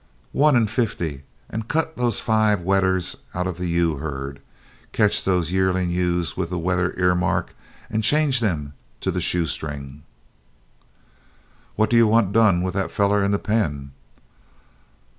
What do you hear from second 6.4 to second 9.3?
the wether earmark and change to the